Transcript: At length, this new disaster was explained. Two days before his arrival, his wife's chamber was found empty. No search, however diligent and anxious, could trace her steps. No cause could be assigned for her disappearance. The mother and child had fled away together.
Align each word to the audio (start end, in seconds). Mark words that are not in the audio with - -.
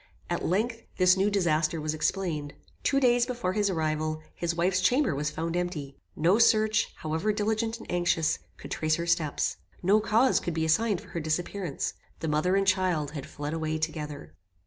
At 0.31 0.43
length, 0.43 0.81
this 0.97 1.15
new 1.15 1.29
disaster 1.29 1.79
was 1.79 1.93
explained. 1.93 2.55
Two 2.81 2.99
days 2.99 3.27
before 3.27 3.53
his 3.53 3.69
arrival, 3.69 4.23
his 4.33 4.55
wife's 4.55 4.81
chamber 4.81 5.13
was 5.13 5.29
found 5.29 5.55
empty. 5.55 5.95
No 6.15 6.39
search, 6.39 6.91
however 6.95 7.31
diligent 7.31 7.77
and 7.77 7.85
anxious, 7.91 8.39
could 8.57 8.71
trace 8.71 8.95
her 8.95 9.05
steps. 9.05 9.57
No 9.83 9.99
cause 9.99 10.39
could 10.39 10.55
be 10.55 10.65
assigned 10.65 11.01
for 11.01 11.09
her 11.09 11.19
disappearance. 11.19 11.93
The 12.19 12.27
mother 12.27 12.55
and 12.55 12.65
child 12.65 13.11
had 13.11 13.27
fled 13.27 13.53
away 13.53 13.77
together. 13.77 14.33